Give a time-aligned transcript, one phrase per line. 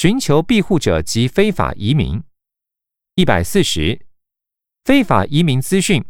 [0.00, 2.22] 寻求庇护者及非法移民。
[3.16, 4.00] 一百四十，
[4.84, 6.04] 非法移民资讯。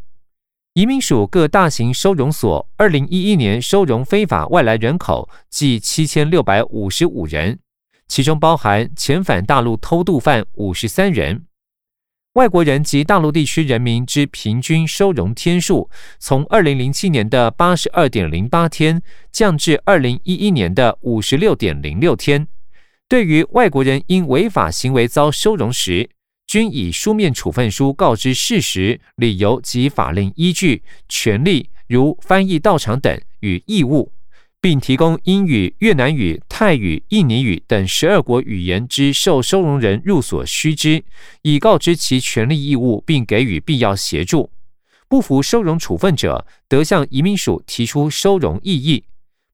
[0.75, 7.61] 移民署各大型收容所，二零一一年收容非法外来人口计七千六百五十五人，
[8.07, 11.47] 其中包含遣返大陆偷渡犯五十三人。
[12.35, 19.01] 外国人及大陆地区人民之平均收容天数，从二零零七年的八十二点零八天
[19.33, 22.49] 降至二零一一年的五十六点零六天。
[23.09, 26.11] 对于外国人因违法行为遭收容时，
[26.47, 34.13] 均以书面处分书告知事实、理由及法令依据、权利，如翻译到场等与义务，
[34.61, 41.03] 并提供英语、越南语、泰语、印尼语等十二国语言之受收容人入所须知，
[41.41, 44.51] 以告知其权利义务，并给予必要协助。
[45.09, 49.05] 不服收容处分者，得向移民署提出收容异议；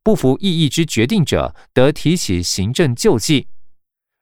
[0.05, 3.49] 不服异议之决定者，得提起行政救济。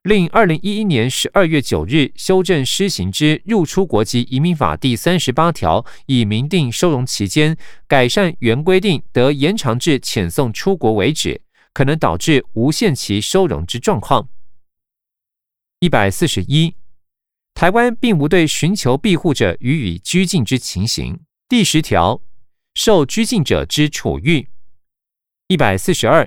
[0.04, 7.56] 另二零一一年十二月九日修正施行之《入出国籍移民法》第三十八条，以明定收容期间
[7.88, 11.42] 改善原规定，得延长至遣送出国为止，
[11.74, 14.28] 可能导致无限期收容之状况。
[15.80, 16.76] 一百四十一，
[17.54, 21.18] 台湾并无对寻求庇护者予以拘禁之情形。
[21.48, 22.22] 第十条，
[22.74, 24.48] 受拘禁者之处遇。
[25.52, 26.26] 一百四十二。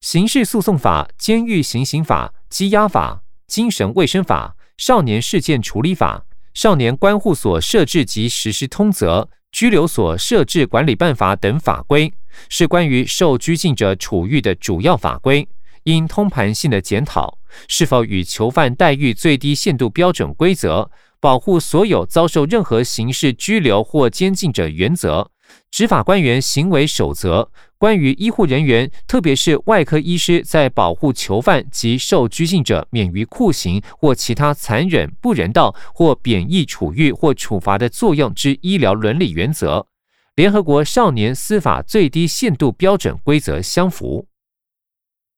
[0.00, 12.12] 刑事诉讼法、监狱行刑法、羁押法、精神卫生法、少年事件处理法、少年关护所设置及实施通则、拘留所设置管理办法等法规，
[12.48, 15.48] 是关于受拘禁者处遇的主要法规。
[15.84, 25.30] 应通盘性的检讨，是否与囚犯待遇最低限度标准规则、保护所有遭受任何刑事拘留或监禁者原则、
[25.70, 27.52] 执法官员行为守则。
[27.78, 39.86] 关于医护人员，特别是外科医师，在保护囚犯及受拘禁者免于酷刑或其他残忍、不人道或贬义处遇或处罚的作用之医疗伦理原则，
[40.34, 44.26] 联合国少年司法最低限度标准规则相符。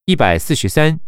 [0.06, 0.98] 一百四十三，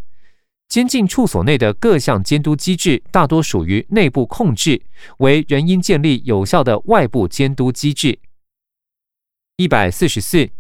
[0.68, 4.82] 监禁处所内的各项监督机制，大多属于内部控制，
[5.20, 8.18] 为人应建立有效的外部监督机制。
[9.56, 10.50] 一百四十四。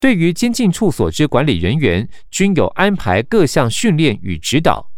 [0.00, 4.90] 对于监禁处所之管理人员，均有安排各项训练与指导。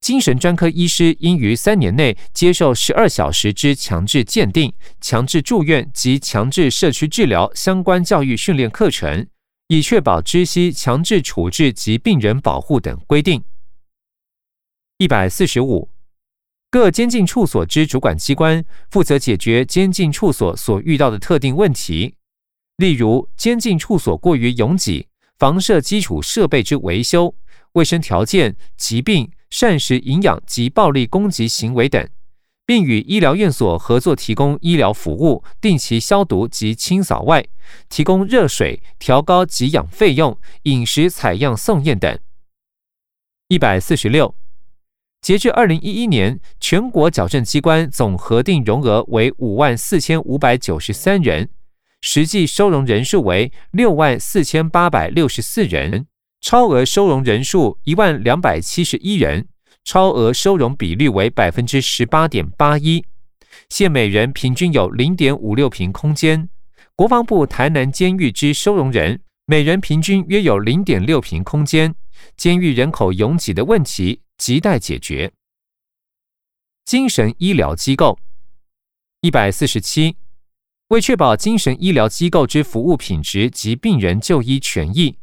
[0.00, 9.26] 精神专科医师应于三年内接受十二小时之强制鉴定、强制住院及强制社区治疗相关教育训练课程，
[9.68, 13.44] 以确保知悉强制处置及病人保护等规定。
[14.98, 15.88] 一百四十五，
[16.68, 22.16] 各监禁处所之主管机关负责解决监禁处所所遇到的特定问题。
[22.82, 25.06] 例如，监禁处所过于拥挤，
[25.38, 27.32] 房舍基础设备之维修、
[27.74, 32.04] 卫生条件、疾病、膳食营养及暴力攻击行为等，
[32.66, 37.46] 并与医疗院所合作提供医疗服务、定期消毒及清扫外，
[37.88, 42.18] 提供热水、调高给养费用、饮食采样送验等。
[43.46, 44.34] 一百四十六，
[45.20, 51.48] 截至二零一一年，全国矫正机关总核定容额为五万四千五百九十三人。
[52.02, 56.08] 实际收容人数为六万四千八百六十四人，
[56.40, 59.46] 超额收容人数一万两百七十一人，
[59.84, 63.04] 超额收容比率为百分之十八点八一。
[63.68, 66.48] 现每人平均有零点五六平空间。
[66.96, 71.94] 国防部台南监狱之收容人每人平均约有零点六平空间，
[72.36, 75.32] 监狱人口拥挤的问题亟待解决。
[76.84, 78.18] 精神医疗机构
[79.20, 80.16] 一百四十七。
[80.92, 85.16] 为确保精神医疗机构之服务品质及病人就医权益，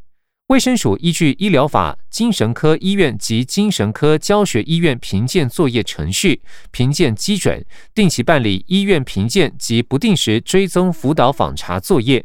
[0.48, 6.42] 卫生署依据医疗法、精神科医院及精神科教学医院评鉴作业程序、
[6.72, 7.64] 评鉴基准，
[7.94, 12.24] 定期办理医院评鉴及不定时追踪辅导访查作业。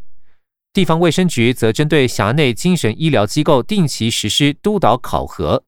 [0.73, 5.63] 地方卫生局则针对辖内精神医疗机构定期实施督导考核。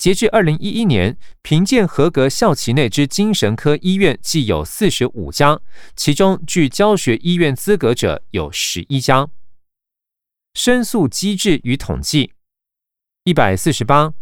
[0.00, 5.60] 截至二零一一年，评鉴合格校期内之精神科医院计有四十五家，
[5.94, 9.28] 其中具教学医院资格者有十一家。
[10.54, 12.32] 申诉机制与统计
[13.24, 14.14] 一百四十八，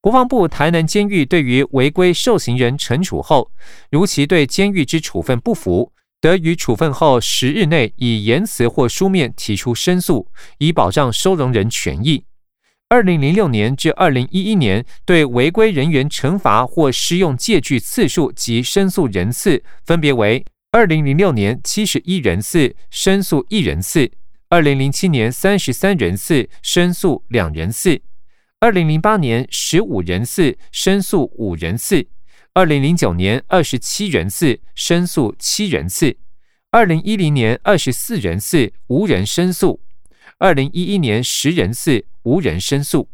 [0.00, 3.50] 国防部台南监狱对于违规受刑人惩处后，
[3.90, 12.22] 如其对监狱之处分不服，得于处分后十日内以言辞或书面提出申诉，以保障收容人权益。
[12.92, 24.10] 二零零六年至二零一一年，对违规人员惩罚或适用借据次数及申诉人次分别为：二零零六年七十一人次，申诉一人次；
[24.48, 28.00] 二零零七年三十三人次，申诉两人次；
[28.58, 32.08] 二零零八年十五人次，申诉五人次；
[32.54, 36.16] 二零零九年二十七人次，申诉七人次；
[36.72, 39.78] 二零一零年二十四人次，无人申诉；
[40.38, 43.08] 二零一一年十人次，无人申诉。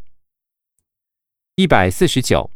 [1.54, 2.50] 一百四十九，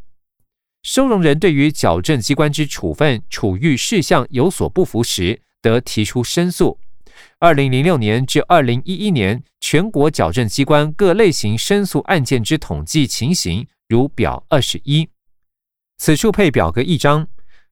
[0.82, 6.78] 收容人对于矫正机关之处分、处遇事项有所不服时，得提出申诉。
[7.38, 15.08] 二零零六年至二零一一年，全国矫正机关各类型申诉案件之统计情形，如表二十一。
[15.98, 17.28] 此处配表格一张，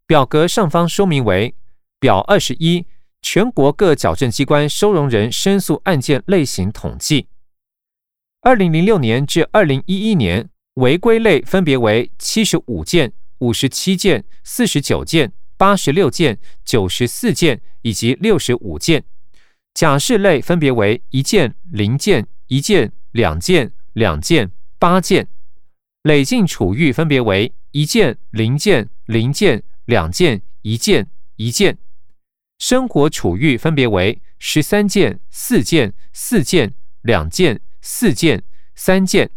[0.07, 1.55] 表格上方说明为
[1.99, 2.85] 表二十一，
[3.23, 7.29] 全国各矫正机关收容人申诉案件类型统计。
[8.43, 19.03] 二零零六年至二零一一年，违规类分别为七十五件、五十七件、四十九件、八十六件、九十四件以及六十五件。
[19.75, 25.25] 假释类分别为一件、零件、一件、两件、两件、八件；
[26.03, 31.75] 累进处遇分别为一件、零件、零件、两件、一件、一件；
[32.59, 38.45] 生活处遇分别为十三件、四件、四件、两件、四件、
[38.75, 39.29] 三件；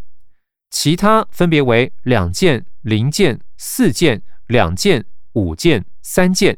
[0.69, 6.57] 其他分别为两件、零件、四件、两件、五件、三件；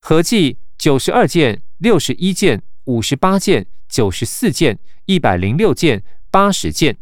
[0.00, 2.60] 合计九十二件、六十一件。
[2.86, 6.96] 五十八件、九十四件、一百零六件、八十件。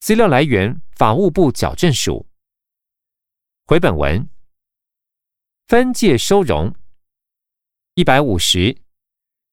[0.00, 2.26] 资料来源：法务部矫正署。
[3.66, 4.28] 回本文。
[5.66, 6.74] 分界收容。
[7.94, 8.76] 一百五十。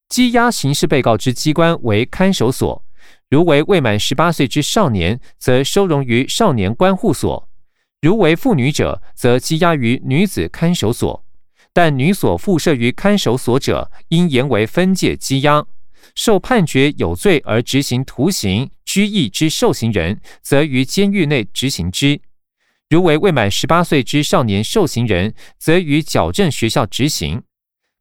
[0.09, 2.85] 羁押刑事被告之机关为看守所，
[3.30, 7.48] 如为未满十八岁之少年，则收容于少年关护所；
[8.01, 11.25] 如为妇女者，则羁押于女子看守所。
[11.72, 15.68] 但女所附设于看守所者，应严为分界羁押；
[16.16, 22.19] 受判决有罪而执行徒刑、拘役之受刑人，则于监狱内执行之。
[22.90, 27.44] 如为未满十八岁之少年受刑人，则于矫正学校执行。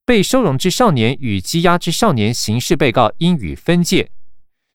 [0.06, 4.10] 被收容之少年与羁押之少年刑事被告应予分界。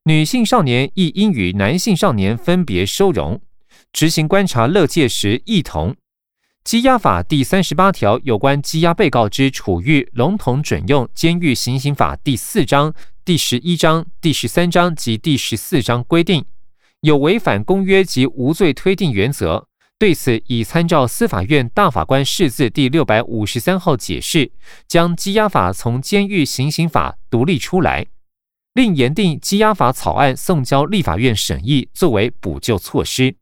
[0.06, 3.40] 女性少年亦应与男性少年分别收容，
[3.94, 5.96] 执行观察乐界时一同。
[6.66, 16.44] 羁押法第三十八条有关羁押被告之处遇，笼统准用监狱行刑法第四章、第十一章、第十三章及第十四章规定，
[17.00, 19.70] 有违反公约及无罪推定原则。
[19.98, 24.52] 对此，已参照司法院大法官释字第六百五十三号解释，
[24.86, 28.08] 将羁押法从监狱行刑法独立出来，
[28.74, 33.36] 另严定羁押法草案送交立法院审议，作为补救措施。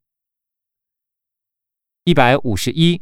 [2.03, 3.01] 一百五十一。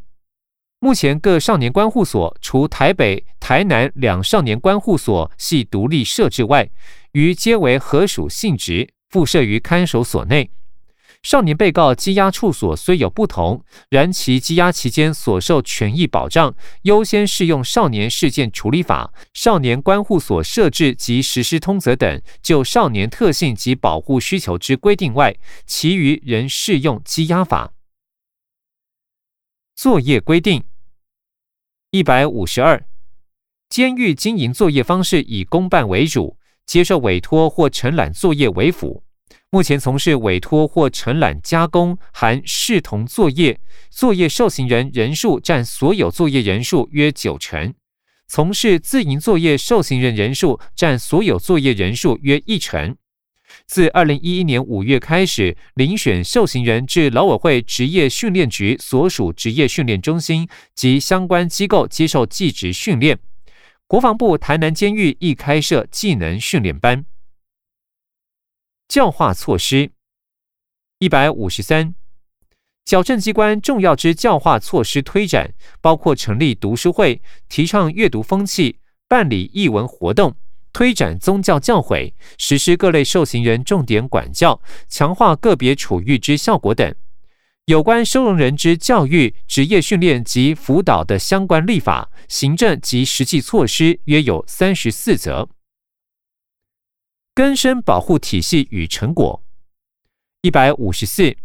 [0.80, 6.70] 目前各少年关护所，除台北、台南两少年关护所系独立设置外，
[7.14, 10.52] 于皆为合署性质，附设于看守所内。
[11.21, 25.36] 少年被告羁押处所虽有不同，然其羁押期间所受权益保障，优先适用少年事件处理法、少年关护所设置及实施通则等就少年特性及保护需求之规定外，
[25.66, 27.74] 其余仍适用羁押法。
[29.75, 30.63] 作业规定
[31.92, 32.86] 一百五十二，
[33.68, 39.04] 监狱经营作业方式以公办为主，接受委托或承揽作业为辅。
[39.51, 43.60] 目前从事委托或承揽加工含视同作业，
[43.90, 47.73] 作业受刑人人数占所有作业人数约九成；
[48.28, 52.95] 从事自营作业受刑人人数占所有作业人数约一成。
[53.66, 63.18] 自二零一一年五月开始，遴选受刑人至劳委会职业训练局所属职业训练中心及相关机构接受技职训练。
[63.88, 67.04] 国防部台南监狱亦开设技能训练班。
[68.90, 69.92] 教化措施
[70.98, 71.94] 一百五十三，
[72.86, 80.36] 矫正机关重要之教化措施推展，包括成立读书会，提倡阅读风气，办理译文活动。
[80.74, 86.96] 推展宗教教诲，实施各类受刑人重点管教，强化个别处遇之效果等。
[87.66, 95.48] 有关收容人之教育、职业训练及辅导的相关立法、行政及实际措施，约有三十四则。
[97.33, 99.42] 根深保护体系与成果
[100.42, 101.38] 一百五十四。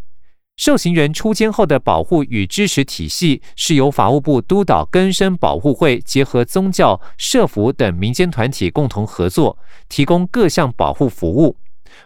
[0.56, 11.56] 受刑人出监后的保护与支持体系，是由法务部督导根生保护会结合宗教、社福等民间团体共同合作，提供各项保护服务，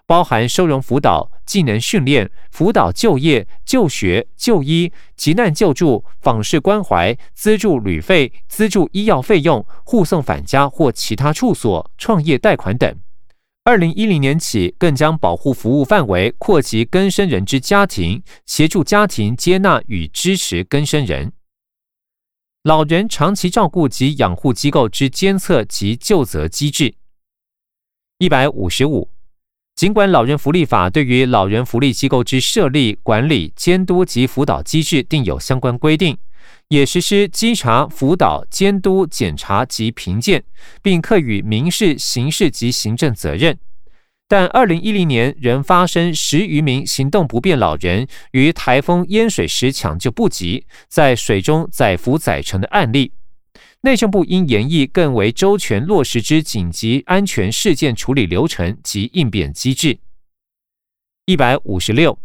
[0.07, 12.99] 包含收容辅导、技能训练、辅导就业、就学、就医、急难救助、访视关怀、资助旅费、资助医药费用、护送返家或其他处所、创业贷款等。
[13.69, 21.31] 二零一零年起，更将保护服务范围扩及更生人之家庭，协助家庭接纳与支持更生人。
[22.63, 26.95] 老人长期照顾及养护机构之监测及就责机制。
[28.17, 29.11] 一百五十五，
[29.77, 36.17] 尽管老人福利法对于老人福利机构之设立、管理、监督及辅导机制定有相关规定，
[36.69, 40.45] 也实施稽查、辅导、监督、检查及评鉴，
[40.83, 43.59] 并课予民事、刑事及行政责任。
[44.29, 53.13] 但二零一零年仍发生十余名行动不便老人于台风淹水时抢救不及，在水中载浮载沉的案例。
[53.81, 60.01] 内政部应研议更为周全落实之紧急安全事件处理流程及应变机制。
[61.25, 62.19] 一百五十六，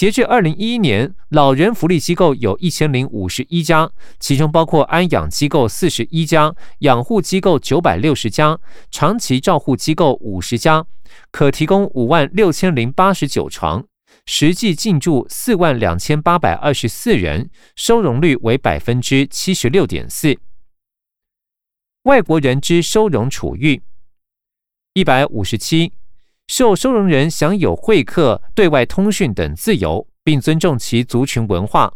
[0.00, 8.58] 截至二零一一年，老人福利机构有一千零五十一家，其中包括安养机构四十一家，养护机构九百六十家，
[8.90, 10.86] 长期照护机构五十家，
[11.30, 13.84] 可提供五万六千零八十九床，
[14.24, 20.34] 实际进驻四万两千八百二十四人，收容率为百分之七十六点四。
[22.04, 23.82] 外国人之收容处遇，
[24.94, 25.92] 一百五十七，
[26.50, 31.92] 受收容人享有会客、对外通讯等自由，并尊重其族群文化。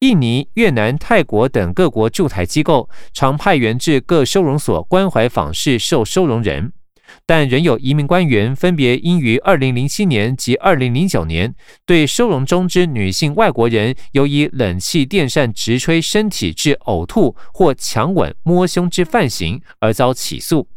[0.00, 6.74] 印尼、越南、泰国等各国驻台机构常派员至各收容所关怀访视受收容人。
[7.24, 11.54] 但仍有移民官员分别因于二零零七年及二零零九年
[11.86, 20.68] 对收容中之女性外国人，由以冷气电扇直吹身体致呕吐或强吻摸胸之犯行而遭起诉，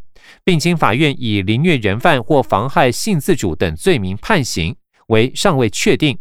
[0.43, 4.75] 并经法院以凌虐人犯或妨害性自主等罪名判刑，
[5.07, 6.17] 为尚未确定。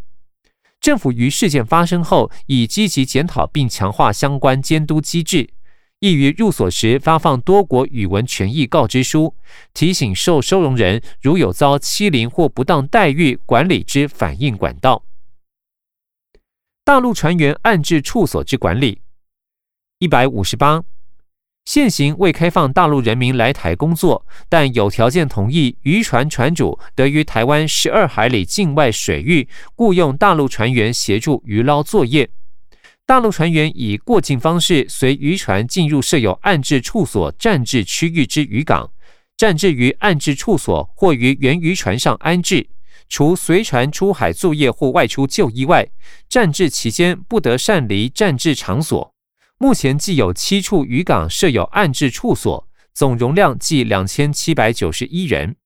[0.81, 5.51] 政府于事件发生后，已积极检讨并强化相关监督机制。
[6.01, 9.35] 亦于入所时发放多国语文权益告知书，
[9.75, 15.05] 提醒受收容人如有遭欺凌或不当待遇，管理之反应管道。
[16.85, 19.01] 大陆船员安置处所之管理，
[19.99, 20.85] 一百五十八，
[21.69, 32.31] 现行未开放大陆人民来台工作，但有条件同意渔船船主得于台湾十二海里境外水域雇用大陆船员协助渔捞作业。
[33.05, 38.91] 大陆船员以过境方式随渔船进入设有安置处所暂置区域之渔港，
[39.37, 42.67] 暂置于安置处所或于原渔船上安置。
[43.11, 45.87] 除随船出海作业或外出就医外，
[46.31, 49.13] 暂置期间不得擅离暂置场所。
[49.61, 55.57] 目前既有七处渔港设有安置处所，总容量计两千七百九十一人。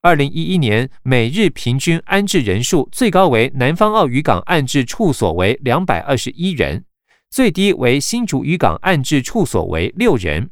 [0.00, 6.84] 二零一一年每日平均安置人数最高为南方澳渔港安置处所为两百二十一人，
[7.30, 10.50] 最低为新竹渔港安置处所为六人。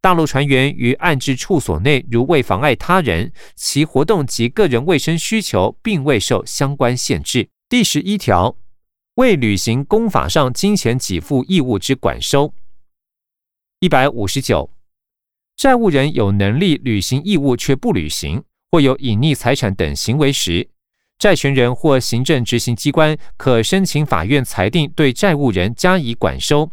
[0.00, 7.48] 大陆船员于安置处所内，如未妨碍他人，其活动及个人卫生需求并未受相关限制。
[7.68, 8.56] 第十一条，
[9.20, 12.54] 未履行公法上金钱给付义务之管收。
[13.80, 14.70] 一百五十九，
[15.58, 18.42] 债务人有能力履行义务却不履行。
[18.70, 20.70] 或有隐匿财产等行为时，
[21.18, 26.70] 债权人或行政执行机关可申请法院裁定对债务人加以管收。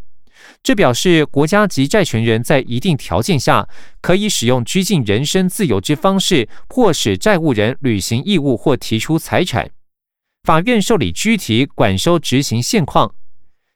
[0.63, 3.67] 这表示国家及债权人在一定条件下，
[3.99, 9.69] 可以使用拘禁人身自由之方式，迫使债务人履行义务或提出财产。
[10.47, 13.13] 法院受理拘提、管收执行现况，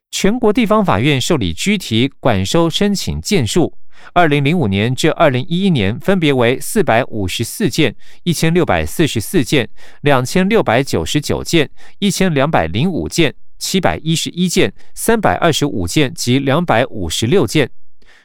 [0.09, 3.77] 全国地方法院受理拘提、管收申请件数。
[4.13, 9.67] 二零零五年至二零一一年，分别为四百五十四件、一千六百四十四件、
[9.99, 17.69] 两千六百九十九件、一千两百零五件、七百一十一件、三百二十五件及两百五十六件。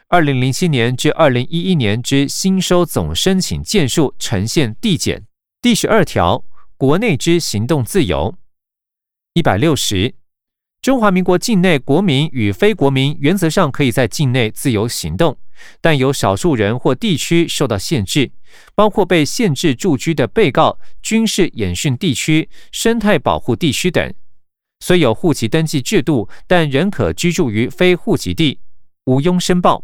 [0.07, 5.25] 二零零七年至二零一一年之新收总申请件数呈现递减。
[5.61, 6.45] 第十二条，
[6.79, 8.35] 国内之行动自由。
[9.33, 10.15] 一百六十，
[10.83, 15.39] 中华民国境内国民与非国民原则上可以在境内自由行动。
[15.81, 18.31] 但有少数人或地区受到限制，
[18.75, 24.13] 包括被限制住居的被告、军事演训地区、生态保护地区等。
[24.81, 28.61] 虽有户籍登记制度，但仍可居住于非户籍地，
[29.07, 29.83] 无庸申报。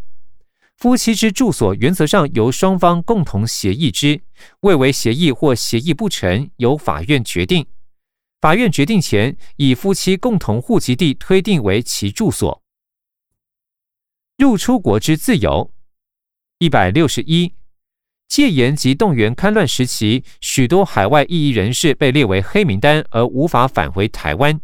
[0.76, 4.20] 夫妻之住所原则上由双方共同协议之，
[4.60, 7.66] 未为协议或协议不成，由法院决定。
[8.40, 12.60] 法院决定前，以夫妻共同户籍地推定为其住所。
[14.36, 15.72] 入出国之自由，
[16.58, 17.54] 一百六十一。
[18.26, 24.58] 戒严及动员戡乱时期，许多海外异议人士被列为黑名单而无法返回台湾，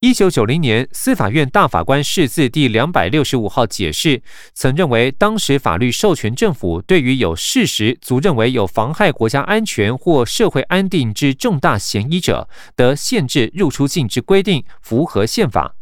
[0.00, 4.22] 一九九零年，司法院大法官释字第两百六十五号解释，
[4.54, 15.76] 曾认为当时法律授权政府对于有事实足认为有妨害国家安全或社会安定之重大嫌疑者，得限制入出境之规定，符合宪法。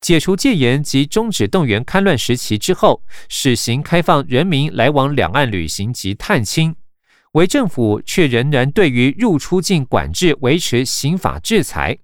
[0.00, 6.76] 解除戒严及终止动员戡乱时期之后，实行开放人民来往两岸旅行及探亲，
[7.32, 11.98] 为政府却仍然对于入出境管制维持刑法制裁。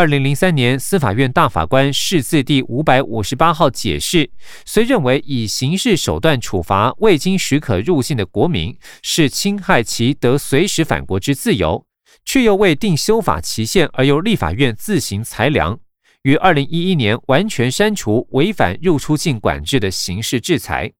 [0.00, 4.30] 二零零三年，司法院大法官释字第五百五十八号解释，
[4.64, 11.84] 虽认为以刑事手段处罚未经许可入境的国民是侵害其得随时返国之自由，
[12.24, 15.78] 却又未定修法期限而由立法院自行裁量，
[16.22, 20.90] 于二零一一年完全删除违反入出境管制的刑事制裁。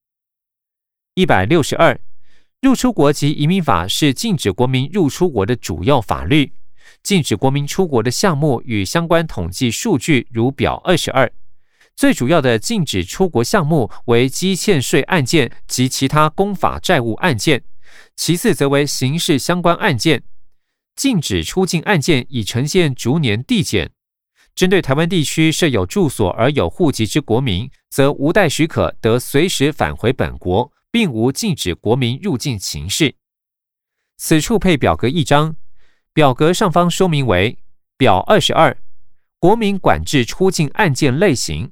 [1.15, 1.99] 一百六十二，
[2.61, 6.53] 入出国及移民法是禁止国民入出国的主要法律。
[7.03, 11.31] 禁止国民出国的项目与相关统计数据如表二十二。
[11.97, 17.63] 最主要的禁止出国项目为积欠税案件及其他公法债务案件，
[18.17, 20.23] 其次则为刑事相关案件。
[20.97, 23.91] 禁止出境案件已呈现逐年递减。
[24.55, 33.15] 针对台湾地区设有住所而有户籍之国民，则无待许可得随时返回本国，并无禁止国民入境情事。
[34.17, 35.57] 此处配表格一张。
[36.13, 37.57] 表格上方说明为
[37.97, 38.77] 表二十二，
[39.39, 41.71] 国民管制出境案件类型。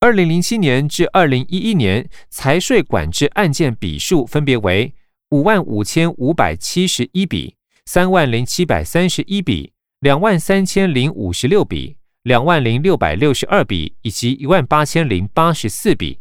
[0.00, 4.92] 二零零七年至二零一一年财税管制案件笔数分别为
[5.30, 16.18] 五万五千五百七十一笔、三万零七百三十一笔、两万三千零五十六笔、两万零六百六十二笔以及一万八千零八十四笔。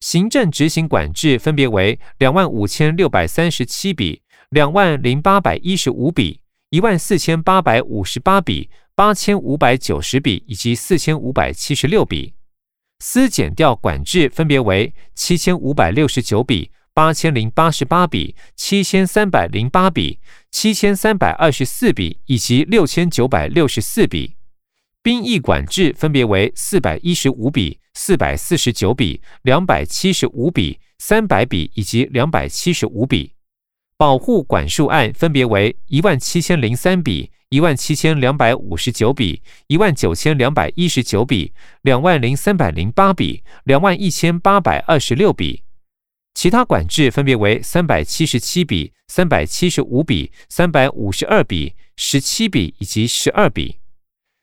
[0.00, 6.40] 行政执行管制分别为两万五千六百三十七笔、两万零八百一十五笔。
[6.76, 12.34] 一万四千八百五十八笔、八千五百九十笔以及四千五百七十六笔，
[12.98, 24.36] 私减调管制分别为七千五百六十九笔、八千零八十八笔、七千三百零八笔、七千三百二十四笔以及六千九百六十四笔。
[25.02, 33.32] 兵役管制分别为四百一十五笔、四百四十九笔、两百七十五笔、三百笔以及两百七十五笔。
[33.98, 45.62] 保护管束案分别为一万七千零三笔、一万七千两百五十九笔、一万九千两百一十九笔、两万零三百零八笔、两万一千八百二十六笔；
[46.34, 53.78] 其他管制分别为三百七十七笔、三百七十五笔、三百五十二笔、十七笔以及十二笔。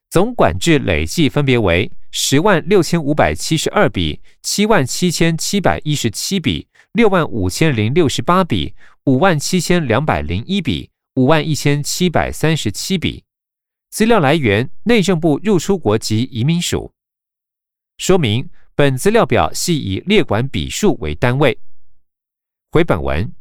[0.10, 8.76] 总管制累计分别为十万六千五百七十二笔、七万七千七百一十七笔、六万五千零六十八笔、
[9.06, 13.24] 五万七千两百零一笔、五万一千七百三十七笔。
[13.90, 16.94] 资料来源：内政部入出国及移民署。
[17.98, 21.58] 说明：本资料表系以列管笔数为单位。
[22.72, 23.34] 回本文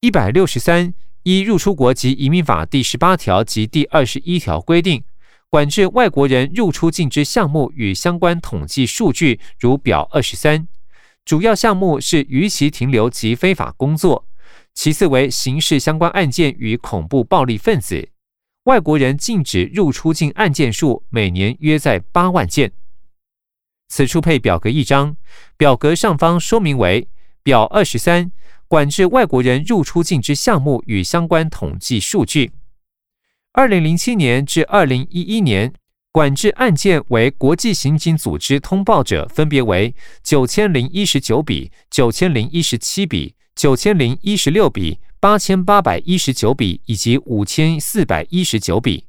[0.00, 5.04] 一百六十三依入出国及移民法第十八条及第二十一条规定。
[5.48, 10.66] 管制外国人入出境之项目与相关统计数据，如表二十三。
[11.28, 14.26] 主要项目是逾期停留及非法工作，
[14.72, 18.08] 其次为刑事相关案件与恐怖暴力分子。
[18.62, 22.72] 外国人禁止入出境案件数每年约在八万件。
[23.88, 25.18] 此处配表格一张，
[25.58, 27.06] 表格上方说明为
[27.42, 28.32] 表二十三，
[28.66, 32.52] 管制外国人入出境之项目与相关统计数据。
[33.52, 35.74] 二零零七年至二零一一年，
[36.10, 39.94] 管制案件为国际刑警组织通报者分别为
[40.24, 49.04] 九千零一十九笔、九千零一十七笔、九千零一十六笔、八千八百一十九笔以及五千四百一十九笔。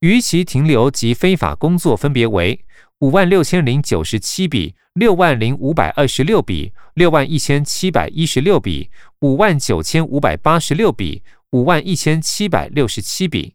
[0.00, 2.60] 逾期停留及非法工作分别为
[2.98, 11.22] 五万六千零九十七笔、六万零五百二十六笔、六万一千七百一十六笔、五万九千五百八十六笔、
[11.52, 13.54] 五万一千七百六十七笔。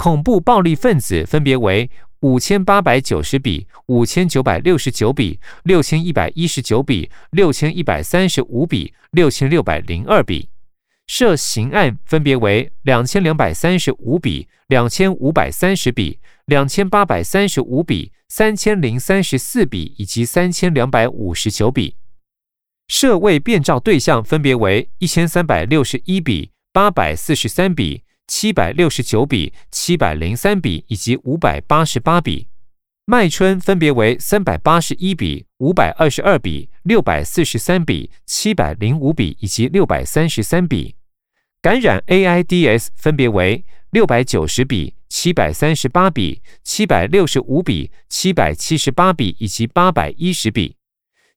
[0.00, 10.48] 恐怖暴力分子分别为五千八百九十笔、五千九百六十九笔、六千一百一十九笔、六千一百三十五笔、六千六百零二笔；
[11.06, 21.96] 涉刑案分别为两千两百三十五笔、两千五百三十笔、两千八百三十五笔、三千零三十四笔以及三千两百五十九笔；
[22.88, 28.04] 涉未变照对象分别为一千三百六十一笔、八百四十三笔。
[28.30, 32.46] 七百六十九笔、七百零三笔以及五百八十八笔，
[33.04, 40.94] 麦春分别为三百八十一笔、五百二十二笔、六百四十三笔、七百零五笔以及六百三十三笔，
[41.60, 50.76] 感染 AIDS 分别为六百九十笔、七百三十八笔、七百六十五笔、七百七十八笔以及八百一十笔。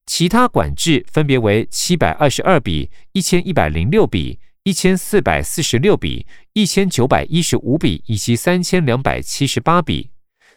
[0.06, 10.12] 其他管制分别为七百二十二笔、一千一百零六笔、一千四百四十六笔、一千九百一十五笔以及三千两百七十八笔。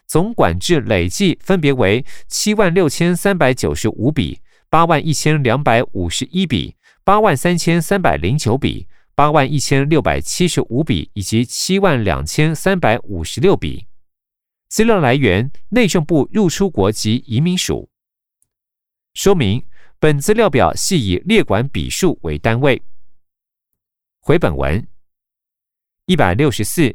[0.05, 4.39] 总管制累计分别为七万六千三百九十五笔、
[4.69, 13.87] 八万一千两百五十一笔、八万三千三百零九笔、八万一千六百七十五笔以及七万两千三百五十六笔。
[14.69, 17.89] 资料来源：内政部入出国及移民署。
[19.13, 19.65] 说明：
[19.99, 22.81] 本资料表系以列管笔数为单位。
[24.27, 24.85] 回本文
[26.05, 26.93] 一百六十四，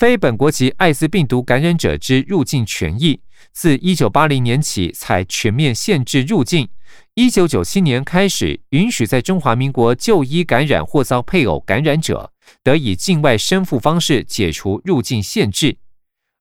[0.00, 3.20] 非本国籍艾滋病毒感染者之入境权益，
[3.52, 6.68] 自一九八零年起才全面限制入境，
[7.14, 12.32] 一九九七年开始允许在中华民国就医感染或遭配偶感染者，
[12.64, 15.78] 得以境外生父方式解除入境限制。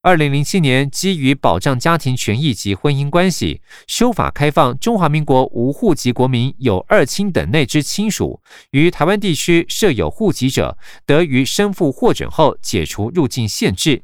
[0.06, 8.40] 二零零七年，基于保障家庭权益及婚姻关系，修法开放中华民国无户籍国民有二亲等内之亲属，
[8.70, 14.04] 于台湾地区设有户籍者，得于生父获准后解除入境限制，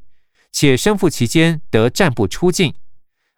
[0.51, 2.73] 且生父期间得暂不出境。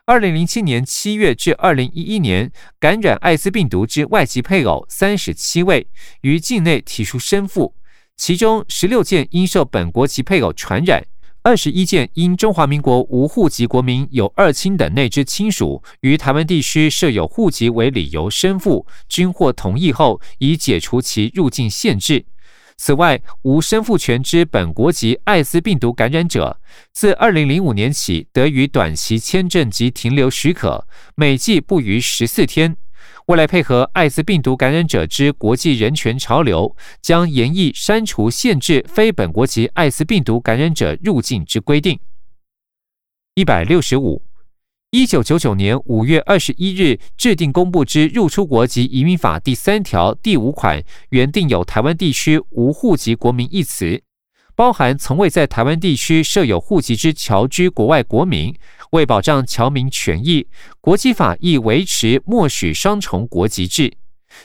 [0.06, 2.50] 二零零七年七月至二零一一年，
[2.80, 5.86] 感染艾滋病毒之外籍配偶三十七位，
[6.22, 7.76] 于境内提出生父，
[8.16, 11.04] 其中十六件因受本国籍配偶传染。
[11.46, 22.24] 二十一件因中华民国无户籍国民有二亲等内之亲属于台湾地区设有户籍为理由申父，均获同意后，已解除其入境限制。
[22.78, 26.62] 此外，无生父权之本国籍艾滋病毒感染者，
[26.94, 32.78] 自二零零五年起得予短期签证及停留许可，每季不逾十四天。
[33.28, 41.98] 为了配合艾滋病毒感染者之国际人权潮流，将严议删除限制非本国籍艾滋病毒感染者入境之规定。
[43.36, 44.24] 一百六十五，
[44.92, 54.04] 一九九九年五月二十一日制定公布之《入出国及移民法》第三条第五款，原定有台湾地区无户籍国民一词。
[54.56, 58.54] 包含从未在台湾地区设有户籍之侨居国外国民，
[58.94, 60.48] 为保障侨民权益，
[60.80, 63.92] 国际法亦维持默许双重国籍制。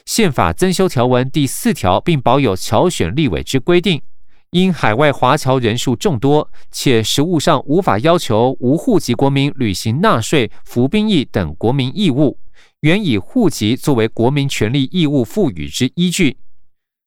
[0.07, 4.01] 宪法增修条文第四条并保有侨选立委之规定。
[4.51, 12.39] 因海外华侨人数众多，且实务上无法要求无户籍国民履行纳税、服兵役等国民义务，
[12.81, 16.39] 原以户籍作为国民权利义务赋予之依据。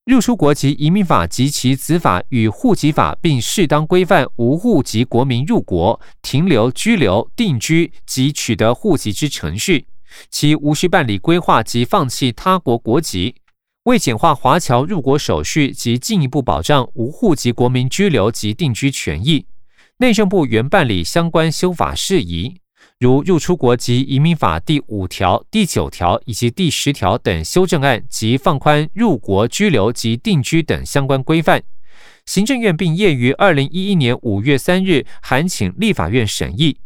[0.05, 9.85] 入出国及移民法及其子法与户籍法，并适当规范无户籍国民入国、停留、居留、定居及取得户籍之程序，
[10.31, 13.35] 其无需办理规划及放弃他国国籍。
[13.83, 19.45] 为简化华侨入国手续及进一步保障无户籍国民居留及定居权益，
[19.97, 22.60] 内政部原办理相关修法事宜。
[23.01, 31.63] 如入出国及移民法第五条、第九条以及第十条等修正案及放宽入国居留及定居等相关规范，
[32.27, 36.77] 行政院并业于二零一一年五月三日函请立法院审议。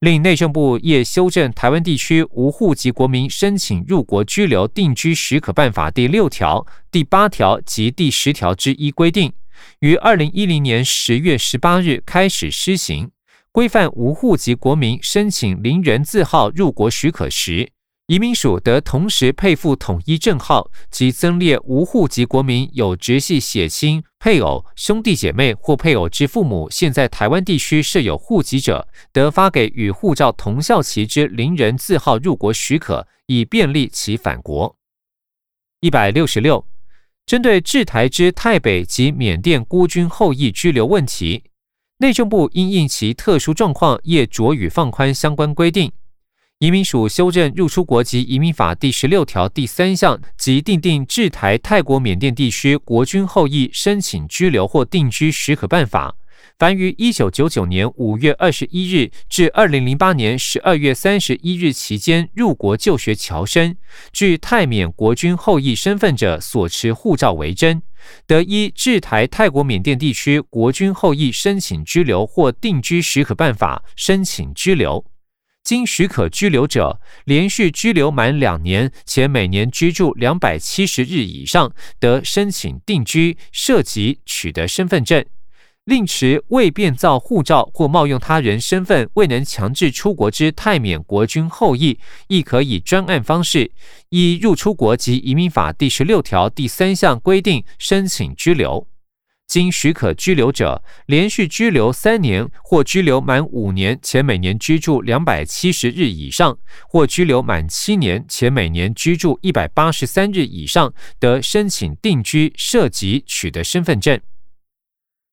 [0.00, 9.34] 另内政部业修正台湾地区无户籍国民申请入国居留定居许可办法第六条、第八条及第十条之一规定，
[9.80, 13.10] 于二零一零年十月十八日开始施行。
[13.58, 17.68] 规范无户籍国民申请零人字号入国许可时，
[18.06, 34.76] 移民署得同时配付统一证号及增列无户籍国民有直系血亲、配偶、兄弟姐妹或配偶之父母现在台湾地区设有户籍者，得发给与护照同校旗之零人字号入国许可，以便利其返国。
[35.80, 36.64] 一百六十六，
[37.26, 41.42] 针对制台之泰北及缅甸孤军后裔居留问题。
[42.00, 45.90] 内政部因应其特殊状况，业着予放宽相关规定。
[46.60, 56.14] 移民署修正《入出国及移民法》第十六条第三项及订定制台泰国、缅甸地区国军后裔申请居留或定居许可办法。
[56.58, 63.76] 凡于一九九九年五月二十一日至二零零八年十二月三十一日期间入国就学侨生，
[64.12, 67.80] 具泰缅国军后裔身份者所持护照为真，
[68.26, 75.04] 得依制台泰国缅甸地区国军后裔申请居留或定居许可办法申请居留。
[75.62, 85.24] 经许可居留者，连续居留满两年且每年居住两百七十日以上，得申请定居、涉及取得身份证。
[85.88, 93.72] 另持未变造护照或冒用他人身份未能强制出国之泰缅国军后裔，亦可以专案方式
[94.10, 98.86] 依入出国及移民法第十六条第三项规定申请居留。
[99.46, 114.20] 经许可居留者，连续居留三年或居留满五年且每年居住两百七十日以上，或居留满七年且每年居住一百八十三日以上，得申请定居、涉及取得身份证。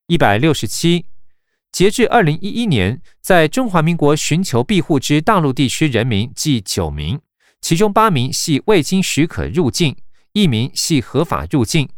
[0.08, 1.06] 一百六十七，
[1.72, 7.20] 截至二零一一年，在中华民国寻求庇护之大陆地区人民计九名，
[7.60, 9.96] 其中八名系未经许可入境，
[10.34, 11.90] 一名系合法入境。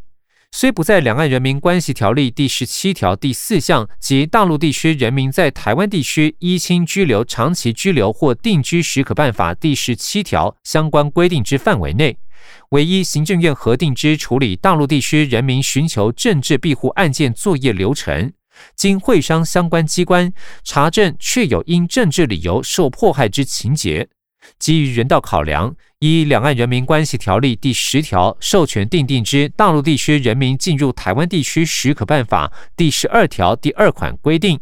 [0.54, 12.18] 虽不在《两岸人民关系条例》第十七条第四项及大陆地区人民在台湾地区依亲居留、长期居留或定居许可办法第十七条相关规定之范围内，
[12.70, 18.32] 唯一行政院核定之处理大陆地区人民寻求政治庇护案件作业流程，
[18.76, 20.32] 经会商相关机关
[20.64, 24.10] 查证确有因政治理由受迫害之情节。
[24.60, 34.58] 基于人道考量，依《两岸人民关系条例》第十条授权订定之大陆地区人民进入台湾地区许可办法第十二条第二款规定，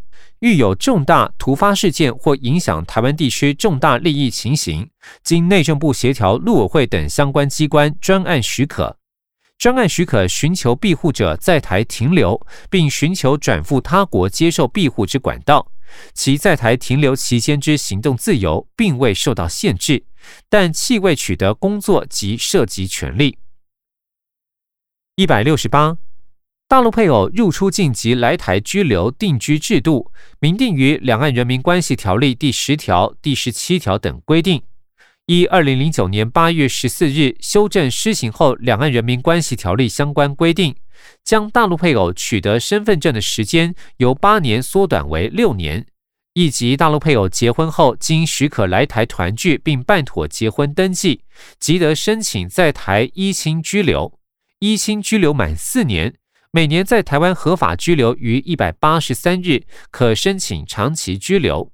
[0.45, 4.87] 遇有重大突发事件或影响台湾地区重大利益情形，
[5.23, 8.99] 经内政部协调陆委会等相关机关专案许可，
[9.57, 15.71] 专案许可寻求庇护者在台停留，并寻求转赴他国接受庇护之管道。
[16.13, 20.05] 其在台停留期间之行动自由并未受到限制，
[20.47, 23.39] 但弃未取得工作及涉及权利。
[25.15, 25.97] 一百六十八，
[26.67, 34.63] 大陆配偶入出境及来台居留定居制度，明定于《两岸人民关系条例》第十条、第十七条等规定。
[35.27, 40.75] 依二零零九年八月十四日修正施行后《两岸人民关系条例》相关规定。
[41.23, 45.85] 将大陆配偶取得身份证的时间由八年缩短为六年，
[46.33, 51.21] 以及大陆配偶结婚后经许可来台团聚并办妥结婚登记，
[51.59, 54.17] 即得申请在台依亲居留。
[54.59, 56.15] 依亲居留满四年，
[56.55, 61.69] 每年在台湾合法居留逾一百八十三日，可申请长期居留。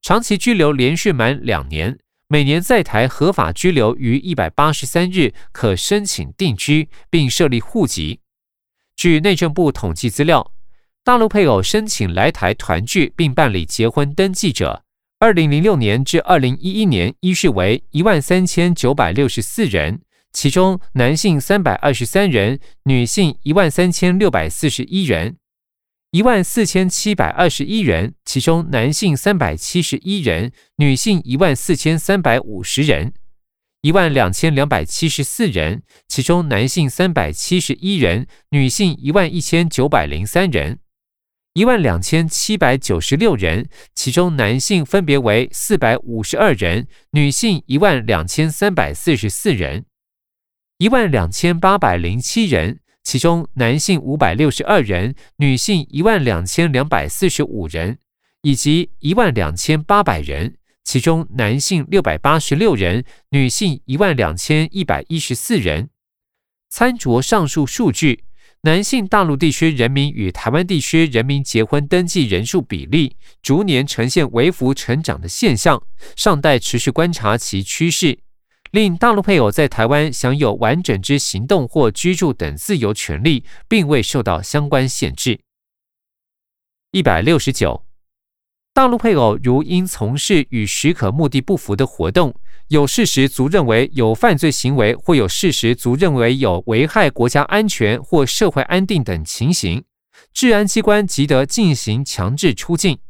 [0.00, 8.20] 长期居留连续满两年，每年在台合法居留逾一百八十三日，可申请定居并设立户籍。
[8.94, 10.52] 据内政部统计资料，
[11.02, 14.84] 大陆配偶申请来台团聚并办理结婚登记者，
[15.18, 25.34] 二零零六年至二零一一年依序为一万三千九百六十四人，其中男性三百二十三人，女性一万三千六百四十一人；
[26.12, 33.12] 一万四千七百二十一人，其中男性三百七十一人，女性一万四千三百五十人。
[33.82, 40.76] 一万两千两百七十四人，其中男性三百七十一人，女性一万一千九百零三人；
[41.54, 49.84] 一万两千七百九十六人，其中男性分别为四百五十二人，女性一万两千三百四十四人；
[50.80, 57.98] 一万两千八百零七人，其中男性五百六十二人，女性一万两千两百四十五人，
[58.40, 60.56] 以及一万两千八百人。
[60.82, 65.90] 其中男性六百八十六人，女性一万两千一百一十四人。
[66.70, 68.24] 参酌上述数据，
[68.62, 75.82] 男性大陆地区人民与台湾地区人民结婚登记人数比例逐年呈现微幅成长的现象，
[76.16, 78.20] 尚待持续观察其趋势，
[78.70, 85.40] 令大陆配偶在台湾享有完整之行动或居住等自由权利，并未受到相关限制。
[86.92, 87.84] 一百六十九。
[88.72, 92.32] 大陆配偶如因从事与许可目的不符的活动，
[92.68, 99.82] 有事实足认为有犯罪行为，或有事实足认为有危害国家安全或社会安定等情形，
[100.32, 103.00] 治安机关即得进行强制出境。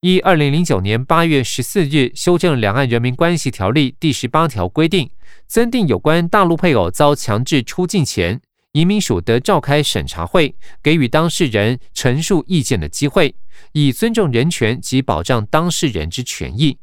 [0.00, 5.10] 依二零零九年八月十四日修正《两岸人民关系条例》第十八条规定，
[5.48, 8.40] 增订有关大陆配偶遭强制出境前。
[8.70, 13.34] 移民署得召开审查会，给予当事人陈述意见的机会，
[13.72, 16.78] 以尊重人权及保障当事人之权益。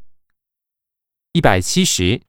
[1.32, 2.20] 一百七十，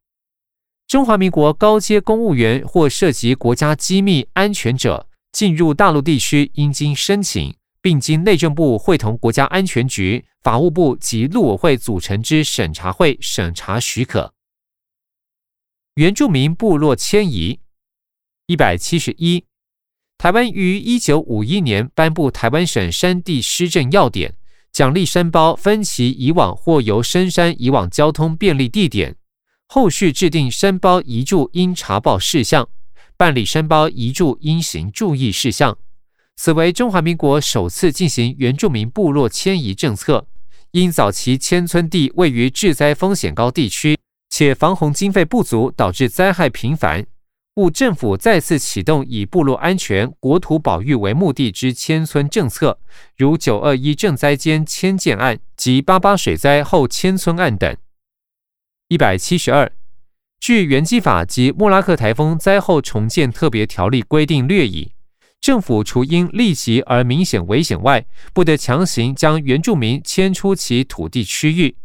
[0.87, 14.32] 中华民国高阶公务员或涉及国家机密安全者，进入大陆地区应经申请，并经内政部会同国家安全局、法务部及陆委会组成之审查会审查许可。
[15.96, 17.59] 原住民部落迁移。
[18.46, 19.44] 一百七十一。
[20.16, 24.30] 台湾于一九五一年颁布《台湾省山地施政要点》，
[24.70, 29.16] 奖励山包分其以往或由深山以往交通便利地点。
[29.66, 32.68] 后续制定山包移住应查报事项，
[33.16, 35.76] 办理山包移住应行注意事项。
[36.37, 40.28] 此为中华民国首次进行原住民部落迁移政策。
[40.72, 43.98] 因早期迁村地位于致灾风险高地区，
[44.29, 47.07] 且防洪经费不足，导致灾害频繁。
[47.55, 52.79] 故政府再次启动以部落安全、国土保育为目的之迁村政策，
[53.16, 57.74] 如九二一赈灾间迁建案及八八水灾后迁村案等。
[58.88, 59.72] 一百七十二，
[60.38, 64.92] 据原基法及莫拉克台风灾后重建特别条例规定略已，
[65.40, 71.77] 政府除因立即而明显危险外，不得强行将原住民迁出其土地区域。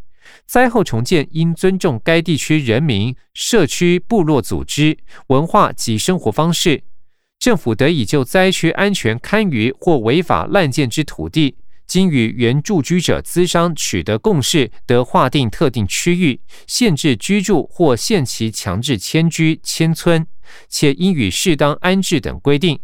[0.46, 6.84] 灾后重建应尊重该地区人民、社区、部落组织、文化及生活方式。
[7.38, 20.26] 政府得以就灾区安全堪舆或违法滥建之土地，经与原住居者资商取得共识，得划定特定区域，限制居住或限期强制迁居迁村，
[20.70, 22.80] 且应予适当安置等规定。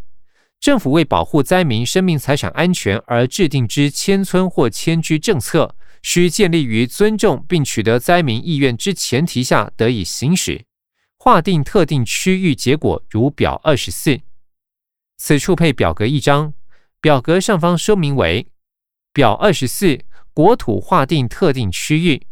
[0.59, 5.75] 政府为保护灾民生命财产安全而制定之迁村或迁居政策。
[6.03, 10.63] 需建立于尊重并取得灾民意愿之前提下得以行使。
[11.17, 14.21] 划定特定区域结果如表二十四，
[15.17, 16.53] 此处配表格一张，
[17.01, 18.47] 表格上方说明为
[19.11, 19.99] 表二十四
[20.33, 22.27] 国土划定特定区域，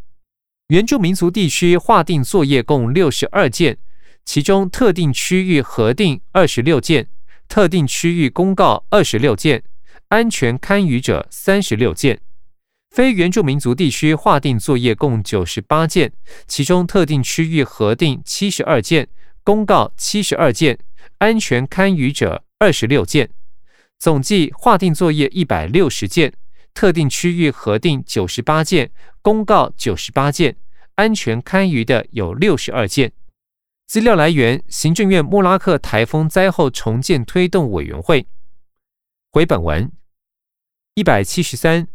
[0.67, 3.77] 原住民族地区划定作业共六十二件，
[4.23, 7.09] 其中特定区域核定二十六件，
[7.47, 9.63] 特定区域公告二十六件，
[10.09, 12.19] 安全堪舆者三十六件。
[12.89, 16.13] 非原住民族地区划定作业共九十八件，
[16.47, 19.09] 其中特定区域核定七十二件，
[19.43, 20.79] 公告七十二件，
[21.17, 23.29] 安全堪舆者二十六件，
[23.99, 26.33] 总计划定作业一百六十件，
[26.73, 30.55] 特定区域核定九十八件，公告九十八件，
[30.95, 33.11] 安全堪舆的有六十二件。
[33.87, 38.27] 资料来源：行政院莫拉克台风灾后重建推动委员会。
[39.31, 39.91] 回本文
[40.95, 41.87] 一百七十三。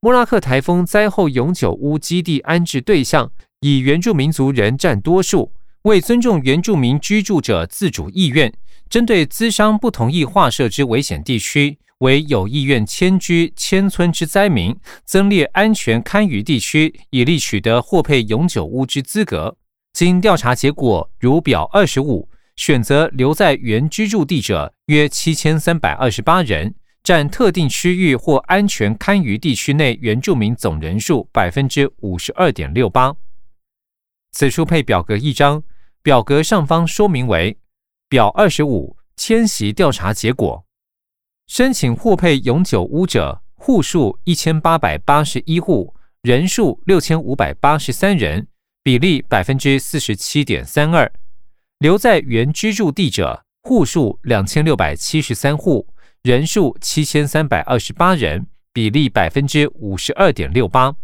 [0.00, 8.52] 莫拉克台风灾后永久屋基地安置对象以原住民族人占多数，为尊重原住民居住者自主意愿，
[8.88, 19.56] 针对资商不同意划设之危险地区为有意愿迁居迁村之灾民，增列安全堪舆地区，以利取得获配永久屋之资格。
[20.06, 26.74] 经调查结果如表二十五，选择留在原居住地者约七千三百二十八人。
[27.02, 33.16] 占特定区域或安全堪舆地区内原住民总人数百分之五十二点六八。
[34.32, 35.62] 此处配表格一张，
[36.02, 37.58] 表格上方说明为
[38.08, 40.64] 表二十五迁徙调查结果。
[41.46, 48.46] 申请获配永久屋者户数一千八百八十一户，人数六千五百八十三人，
[48.88, 51.12] 比例百分之四十七点三二。
[51.78, 55.86] 留在原居住地者户数两千六百七十三户。
[56.22, 60.96] 人数七千三百二十八人，比例百分之五十二点六八。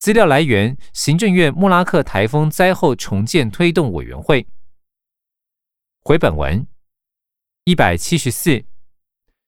[0.00, 4.48] 资料来源：行政院莫拉克台风灾后重建推动委员会。
[6.02, 6.66] 回本文
[7.62, 8.64] 一百七十四，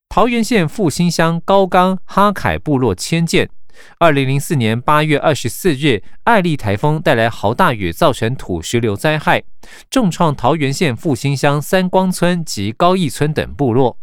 [0.08, 3.50] 桃园县复兴乡高冈哈凯部落迁建。
[3.98, 9.42] 二零零四年八月二十四日，艾丽台风带来豪大雨，造成土石流灾害，
[9.90, 13.98] 重创桃园县复兴乡三光村及高义村等部落。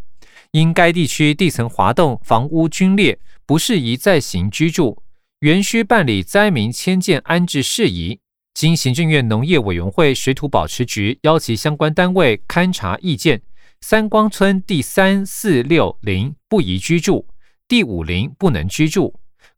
[0.52, 5.02] 因该地区地层滑动、房屋龟裂，不适宜再行居住，
[5.40, 8.20] 原需办理灾民迁建安置事宜。
[8.54, 13.42] 经行政院农业委员会水土保持局邀集相关单位勘查意见，
[13.80, 17.26] 三光村第三、四、六零不宜居住，
[17.66, 19.12] 第五零不能居住，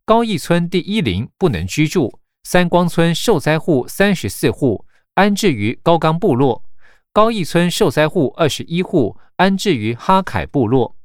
[0.07, 2.21] 高义村第一零不能居住。
[2.45, 6.63] 三光村受灾户三十四户安置于高冈部落，
[7.13, 9.19] 高义村受灾户二十一户。
[9.35, 10.97] 安置于哈凯部落，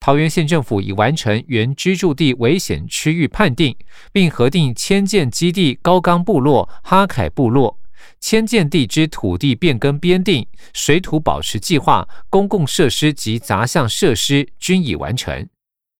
[0.00, 3.76] 桃园县政府已完成原居住地危险区域判定，
[4.10, 7.78] 并核定迁建基地高冈部落、哈凯部落。
[8.18, 15.48] 迁建地之土地变更编定、水土保持计划、公共设施及杂项设施均已完成。